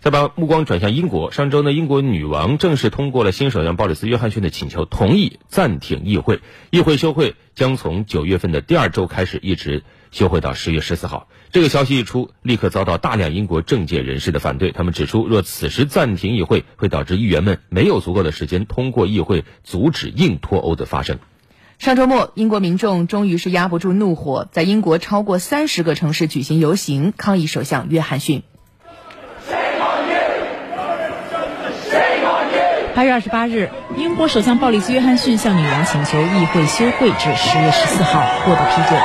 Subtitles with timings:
[0.00, 6.40] 再把目光转向英国，上周呢，英国女王正式通过了新首相鲍里斯·约翰逊的请求，同意暂停议会。
[6.70, 9.82] 议会休会将从九月份的第二周开始，一直
[10.12, 11.26] 休会到十月十四号。
[11.50, 14.70] 这个消息一出，立刻遭到大量英国政界人士的反对。
[14.70, 21.18] 他们指出，若此时暂停议会，会导致议员们没有足够的时间通过议会，阻止硬脱欧的发生。
[21.78, 28.42] 上周末，英国民众终于是压不住怒火，在英国超过三十个城市举行游行，抗议首相约翰逊。
[32.98, 39.00] 八月二十八日，英国首相鲍里斯·约翰逊向女王请求议会休会至十月十四号，获得批准。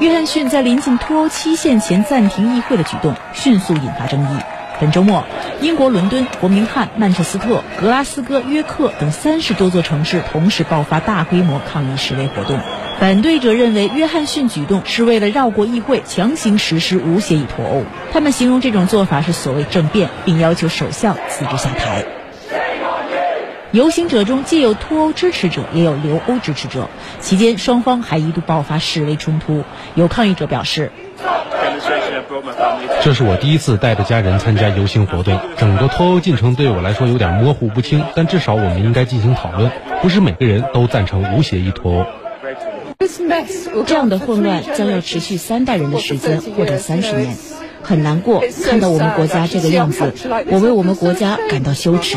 [0.00, 4.38] 约翰逊在临近脱欧期限前暂停议会的举动，迅速引发争议。
[4.78, 5.24] 本周末，
[5.62, 12.60] 英国伦敦、伯明翰、曼彻斯特、格拉斯哥、约克等三十多座城市同时爆发大规模抗议示威活动。
[13.00, 17.86] 反对者认为，约翰逊举动是为了绕过议会，强行实施无协议脱欧。
[18.12, 22.04] 他们形容这种做法是所谓政变，并要求首相辞职下台。
[23.72, 26.88] 游行者中既有脱欧支持者，也有留欧支持者。
[27.20, 29.62] 期间，双方还一度爆发示威冲突。
[29.94, 30.90] 有抗议者表示。
[33.02, 39.70] 这是我第一次带着家人参加游行活动，整个脱欧进程对我来说有点模糊不清，但至少我们应该进行讨论。
[40.00, 42.06] 不是每个人都赞成无协议脱欧。
[43.86, 47.36] 这样的混乱将要持续三代人的时间，或者三十年。
[47.82, 50.12] 很难过看到我们国家这个样子，
[50.50, 52.16] 我为我们国家感到羞耻。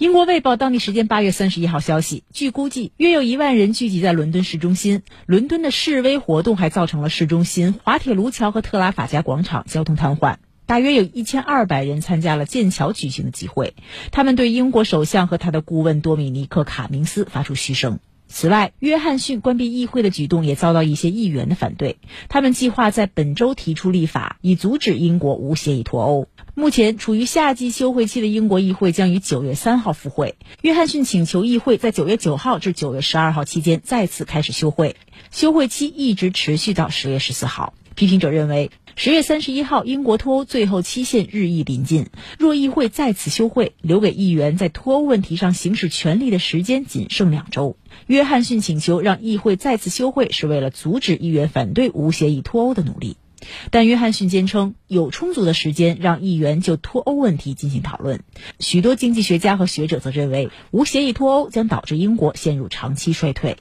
[0.00, 5.02] 英国卫报当地时间八月三十一号消息，据估计，约有一万人聚集在伦敦市中心。
[5.26, 10.36] 伦敦的示威活动还造成了市中心、滑铁卢桥和特拉法加广场交通瘫痪。
[10.64, 13.74] 大约有一千二百人参加了剑桥举行的集会，
[14.10, 17.98] 他们对英国首相和他的顾问多米尼克·卡明斯发出嘘声。
[18.32, 21.98] 此外，约翰逊关闭议会的举动也遭到一些议员的反对。
[22.28, 26.28] 他们计划在本周提出立法，以阻止英国无协议脱欧。
[26.54, 30.36] 目前处于夏季休会期的英国议会将于九月三号复会。
[30.62, 34.94] 约翰逊请求议会在九月九号至九月十二号期间再次开始休会，
[35.32, 37.74] 休会期一直持续到十月十四号。
[38.00, 42.06] 批评者认为，十月三十一号英国脱欧最后期限日益临近，
[42.38, 47.76] 若议会再次休会，留给议员在脱欧问题上行使权力的时间仅剩两周。
[48.06, 53.18] 约翰逊请求让议会再次休会，是为了阻止议员反对无协议脱欧的努力。
[53.70, 58.22] 但约翰逊坚称有充足的时间让议员就脱欧问题进行讨论。
[58.60, 63.58] 许多经济学家和学者则认为，无协议脱欧将导致英国陷入长期衰退。